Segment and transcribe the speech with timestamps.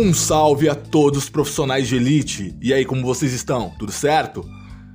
[0.00, 2.54] Um salve a todos os profissionais de elite.
[2.62, 3.72] E aí, como vocês estão?
[3.80, 4.48] Tudo certo?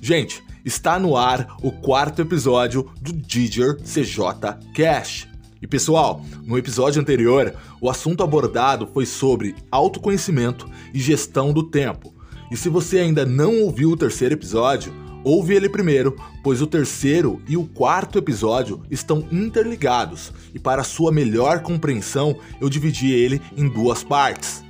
[0.00, 5.26] Gente, está no ar o quarto episódio do Diger CJ Cash.
[5.60, 12.14] E pessoal, no episódio anterior, o assunto abordado foi sobre autoconhecimento e gestão do tempo.
[12.48, 17.42] E se você ainda não ouviu o terceiro episódio, ouve ele primeiro, pois o terceiro
[17.48, 23.68] e o quarto episódio estão interligados, e para sua melhor compreensão, eu dividi ele em
[23.68, 24.63] duas partes.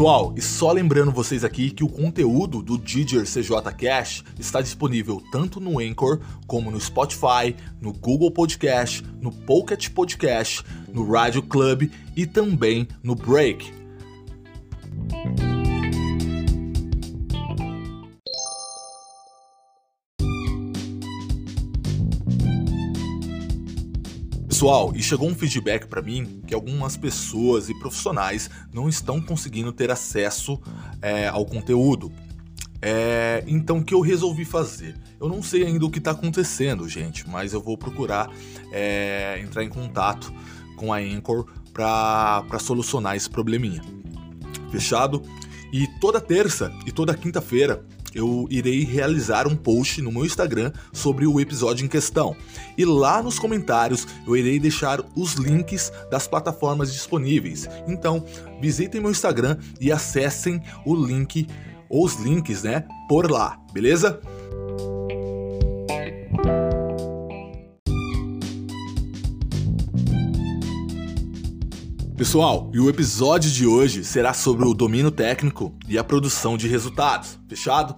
[0.00, 5.22] Pessoal, e só lembrando vocês aqui que o conteúdo do Didier CJ Cash está disponível
[5.32, 11.90] tanto no Anchor como no Spotify, no Google Podcast, no Pocket Podcast, no Radio Club
[12.16, 13.79] e também no Break.
[24.60, 29.72] Pessoal, e chegou um feedback para mim que algumas pessoas e profissionais não estão conseguindo
[29.72, 30.60] ter acesso
[31.00, 32.12] é, ao conteúdo.
[32.82, 34.94] É, então, o que eu resolvi fazer?
[35.18, 38.30] Eu não sei ainda o que está acontecendo, gente, mas eu vou procurar
[38.70, 40.30] é, entrar em contato
[40.76, 43.80] com a Anchor para solucionar esse probleminha.
[44.70, 45.22] Fechado?
[45.72, 47.82] E toda terça e toda quinta-feira
[48.14, 52.36] eu irei realizar um post no meu Instagram sobre o episódio em questão.
[52.76, 57.68] E lá nos comentários eu irei deixar os links das plataformas disponíveis.
[57.86, 58.24] Então,
[58.60, 61.46] visitem meu Instagram e acessem o link
[61.88, 64.20] ou os links, né, por lá, beleza?
[72.20, 76.68] Pessoal, e o episódio de hoje será sobre o domínio técnico e a produção de
[76.68, 77.38] resultados.
[77.48, 77.96] Fechado?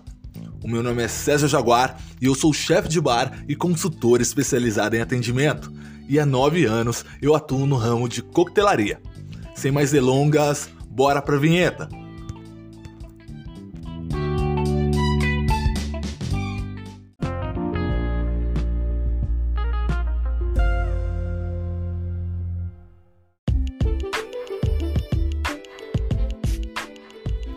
[0.63, 4.95] O meu nome é César Jaguar e eu sou chefe de bar e consultor especializado
[4.95, 5.73] em atendimento.
[6.09, 9.03] E há nove anos eu atuo no ramo de coquetelaria.
[9.57, 11.89] Sem mais delongas, bora pra vinheta!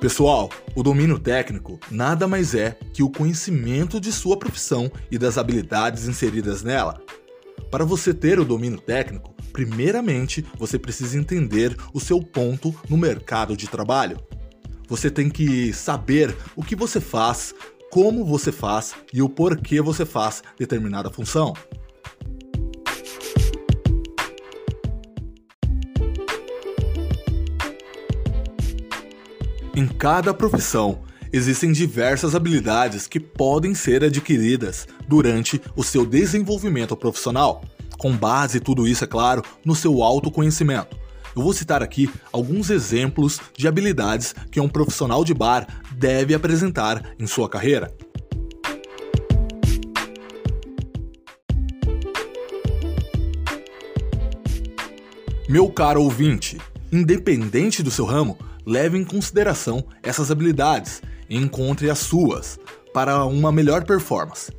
[0.05, 5.35] Pessoal, o domínio técnico nada mais é que o conhecimento de sua profissão e das
[5.35, 7.01] habilidades inseridas nela.
[7.71, 13.57] Para você ter o domínio técnico, primeiramente você precisa entender o seu ponto no mercado
[13.57, 14.19] de trabalho.
[14.87, 17.55] Você tem que saber o que você faz,
[17.89, 21.55] como você faz e o porquê você faz determinada função.
[29.77, 31.01] Em cada profissão,
[31.33, 37.61] existem diversas habilidades que podem ser adquiridas durante o seu desenvolvimento profissional,
[37.97, 40.97] com base tudo isso, é claro, no seu autoconhecimento.
[41.35, 47.13] Eu vou citar aqui alguns exemplos de habilidades que um profissional de bar deve apresentar
[47.19, 47.93] em sua carreira.
[55.49, 56.57] Meu caro ouvinte,
[56.93, 62.59] independente do seu ramo, leve em consideração essas habilidades e encontre as suas
[62.93, 64.51] para uma melhor performance.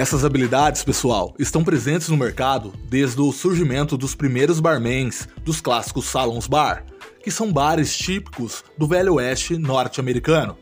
[0.00, 6.06] Essas habilidades, pessoal, estão presentes no mercado desde o surgimento dos primeiros barmans dos clássicos
[6.06, 6.86] salons bar,
[7.22, 10.56] que são bares típicos do Velho Oeste norte-americano.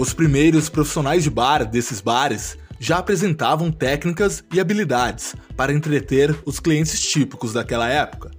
[0.00, 6.58] Os primeiros profissionais de bar desses bares já apresentavam técnicas e habilidades para entreter os
[6.58, 8.30] clientes típicos daquela época.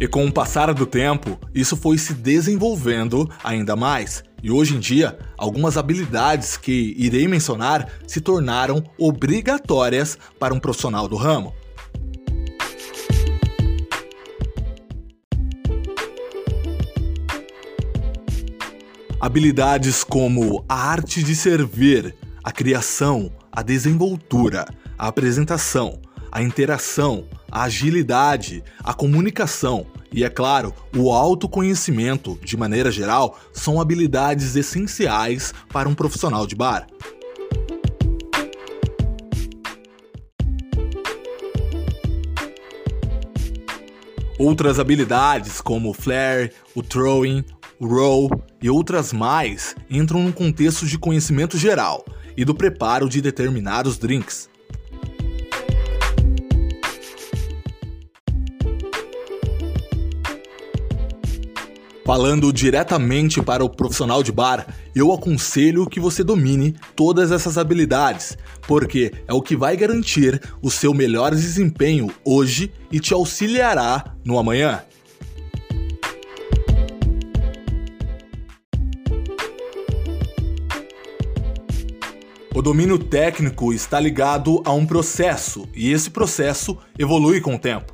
[0.00, 4.22] E com o passar do tempo, isso foi se desenvolvendo ainda mais.
[4.40, 11.08] E hoje em dia, algumas habilidades que irei mencionar se tornaram obrigatórias para um profissional
[11.08, 11.52] do ramo.
[19.26, 22.14] Habilidades como a arte de servir,
[22.44, 24.64] a criação, a desenvoltura,
[24.96, 26.00] a apresentação,
[26.30, 33.80] a interação, a agilidade, a comunicação e, é claro, o autoconhecimento, de maneira geral, são
[33.80, 36.86] habilidades essenciais para um profissional de bar.
[44.38, 47.42] Outras habilidades, como o flare, o throwing,
[47.80, 48.30] Row
[48.62, 52.04] e outras mais entram no contexto de conhecimento geral
[52.36, 54.48] e do preparo de determinados drinks.
[62.06, 68.38] Falando diretamente para o profissional de bar, eu aconselho que você domine todas essas habilidades,
[68.62, 74.38] porque é o que vai garantir o seu melhor desempenho hoje e te auxiliará no
[74.38, 74.84] amanhã.
[82.66, 87.92] Domínio técnico está ligado a um processo e esse processo evolui com o tempo.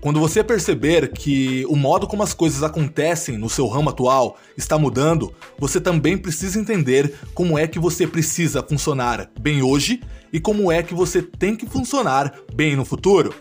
[0.00, 4.78] Quando você perceber que o modo como as coisas acontecem no seu ramo atual está
[4.78, 10.00] mudando, você também precisa entender como é que você precisa funcionar bem hoje
[10.32, 13.34] e como é que você tem que funcionar bem no futuro.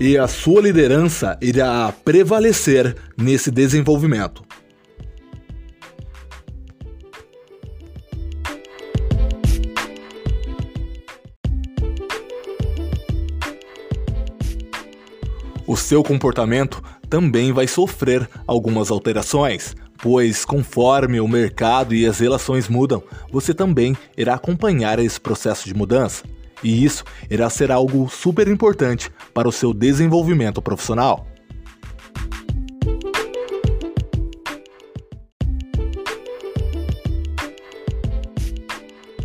[0.00, 4.48] E a sua liderança irá prevalecer nesse desenvolvimento.
[15.68, 22.68] o seu comportamento também vai sofrer algumas alterações, pois conforme o mercado e as relações
[22.68, 26.24] mudam, você também irá acompanhar esse processo de mudança.
[26.62, 31.26] E isso irá ser algo super importante para o seu desenvolvimento profissional.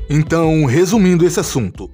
[0.09, 1.89] Então, resumindo esse assunto,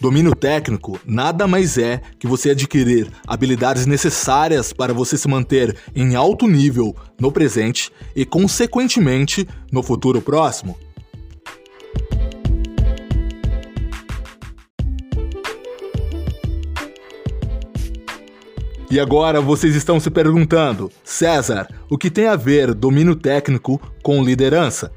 [0.00, 6.14] Domínio técnico nada mais é que você adquirir habilidades necessárias para você se manter em
[6.14, 10.78] alto nível no presente e, consequentemente, no futuro próximo.
[18.90, 24.24] E agora vocês estão se perguntando, César, o que tem a ver domínio técnico com
[24.24, 24.90] liderança?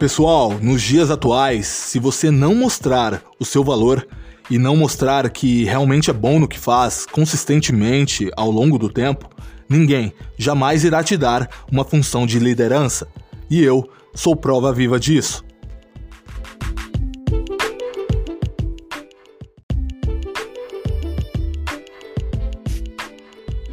[0.00, 4.04] Pessoal, nos dias atuais, se você não mostrar o seu valor
[4.50, 9.30] e não mostrar que realmente é bom no que faz consistentemente ao longo do tempo,
[9.68, 13.06] ninguém jamais irá te dar uma função de liderança.
[13.48, 15.44] E eu sou prova viva disso.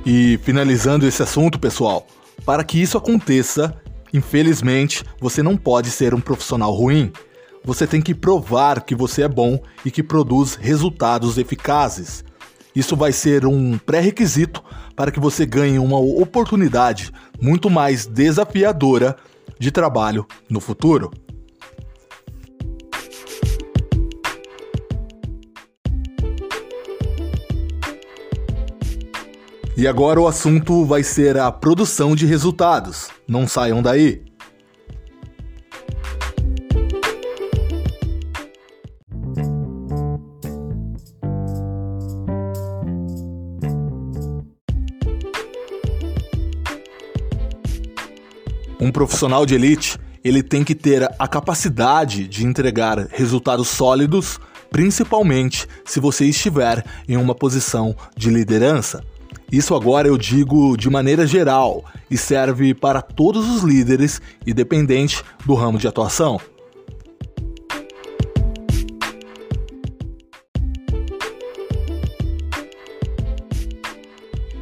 [0.05, 2.07] E finalizando esse assunto, pessoal,
[2.45, 3.79] para que isso aconteça,
[4.13, 7.11] Infelizmente, você não pode ser um profissional ruim.
[7.63, 12.23] Você tem que provar que você é bom e que produz resultados eficazes.
[12.75, 14.63] Isso vai ser um pré-requisito
[14.95, 19.15] para que você ganhe uma oportunidade muito mais desafiadora
[19.59, 21.11] de trabalho no futuro.
[29.81, 33.09] E agora o assunto vai ser a produção de resultados.
[33.27, 34.21] Não saiam daí.
[48.79, 54.39] Um profissional de elite, ele tem que ter a capacidade de entregar resultados sólidos,
[54.69, 59.03] principalmente se você estiver em uma posição de liderança.
[59.51, 65.53] Isso agora eu digo de maneira geral e serve para todos os líderes, independente do
[65.55, 66.39] ramo de atuação.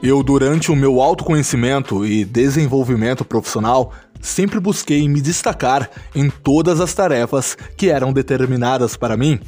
[0.01, 6.95] Eu, durante o meu autoconhecimento e desenvolvimento profissional, sempre busquei me destacar em todas as
[6.95, 9.39] tarefas que eram determinadas para mim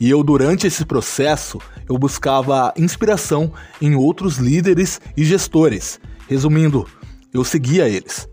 [0.00, 1.58] e eu, durante esse processo,
[1.88, 6.00] eu buscava inspiração em outros líderes e gestores.
[6.28, 6.86] Resumindo,
[7.32, 8.28] eu seguia eles.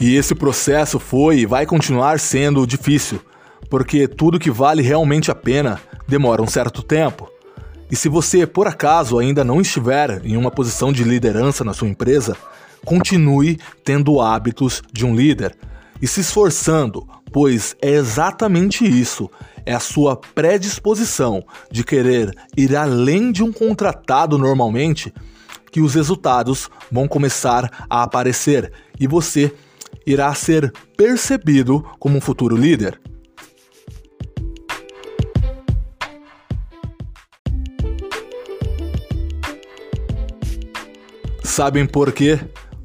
[0.00, 3.20] E esse processo foi e vai continuar sendo difícil,
[3.70, 7.30] porque tudo que vale realmente a pena demora um certo tempo.
[7.90, 11.88] E se você, por acaso, ainda não estiver em uma posição de liderança na sua
[11.88, 12.36] empresa,
[12.84, 15.56] continue tendo hábitos de um líder
[16.00, 19.30] e se esforçando, pois é exatamente isso.
[19.66, 25.12] É a sua predisposição de querer ir além de um contratado normalmente
[25.72, 29.52] que os resultados vão começar a aparecer e você
[30.06, 33.00] irá ser percebido como um futuro líder.
[41.42, 42.40] Sabem por quê?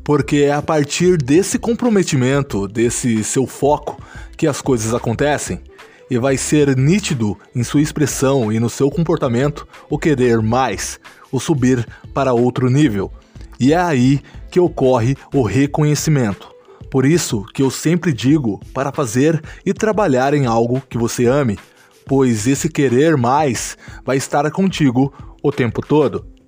[0.10, 4.02] Porque é a partir desse comprometimento, desse seu foco,
[4.36, 5.62] que as coisas acontecem.
[6.10, 11.00] E vai ser nítido em sua expressão e no seu comportamento o querer mais,
[11.32, 13.12] o subir para outro nível.
[13.60, 16.50] E é aí que ocorre o reconhecimento.
[16.90, 21.60] Por isso que eu sempre digo para fazer e trabalhar em algo que você ame,
[22.08, 25.14] pois esse querer mais vai estar contigo
[25.44, 26.39] o tempo todo.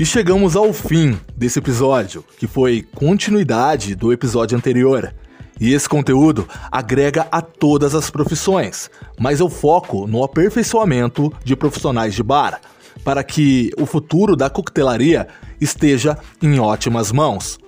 [0.00, 5.14] E chegamos ao fim desse episódio, que foi continuidade do episódio anterior.
[5.60, 12.14] E esse conteúdo agrega a todas as profissões, mas eu foco no aperfeiçoamento de profissionais
[12.14, 12.62] de bar,
[13.04, 15.28] para que o futuro da coquetelaria
[15.60, 17.58] esteja em ótimas mãos.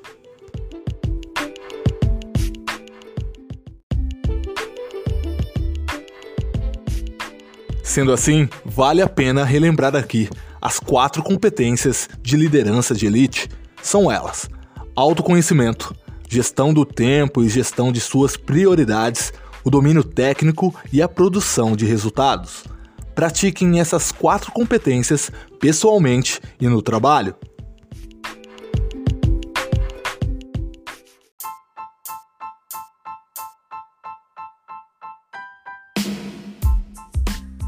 [7.83, 10.31] Sendo assim, vale a pena relembrar aqui
[10.62, 13.49] as quatro competências de liderança de elite
[13.83, 14.49] são elas:
[14.95, 15.92] autoconhecimento,
[16.28, 19.33] gestão do tempo e gestão de suas prioridades,
[19.64, 22.64] o domínio técnico e a produção de resultados.
[23.12, 27.35] Pratiquem essas quatro competências pessoalmente e no trabalho.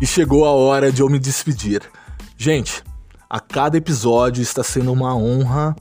[0.00, 1.82] E chegou a hora de eu me despedir.
[2.44, 2.84] Gente,
[3.30, 5.74] a cada episódio está sendo uma honra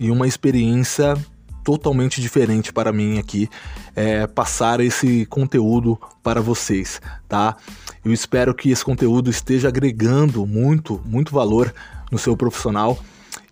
[0.00, 1.16] e uma experiência
[1.62, 3.48] totalmente diferente para mim aqui
[3.94, 7.56] é, passar esse conteúdo para vocês, tá?
[8.04, 11.72] Eu espero que esse conteúdo esteja agregando muito, muito valor
[12.10, 12.98] no seu profissional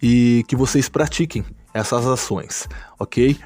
[0.02, 2.68] e que vocês pratiquem essas ações,
[2.98, 3.38] ok?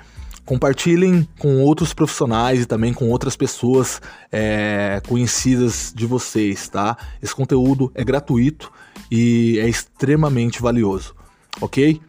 [0.46, 4.00] Compartilhem com outros profissionais e também com outras pessoas
[4.32, 6.96] é, conhecidas de vocês, tá?
[7.22, 8.72] Esse conteúdo é gratuito
[9.10, 11.14] e é extremamente valioso,
[11.60, 12.00] ok?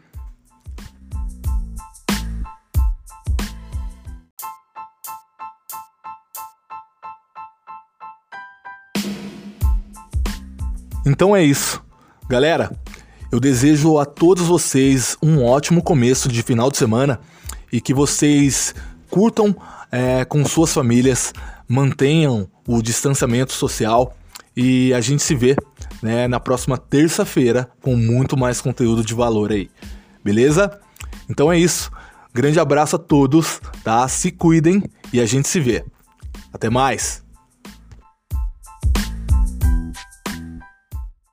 [11.05, 11.83] Então é isso.
[12.29, 12.71] Galera,
[13.31, 17.19] eu desejo a todos vocês um ótimo começo de final de semana
[17.71, 18.75] e que vocês
[19.09, 19.55] curtam
[19.91, 21.33] é, com suas famílias,
[21.67, 24.15] mantenham o distanciamento social
[24.55, 25.55] e a gente se vê
[26.01, 29.69] né, na próxima terça-feira com muito mais conteúdo de valor aí.
[30.23, 30.79] Beleza?
[31.29, 31.91] Então é isso.
[32.33, 34.07] Grande abraço a todos, tá?
[34.07, 35.83] Se cuidem e a gente se vê.
[36.53, 37.23] Até mais.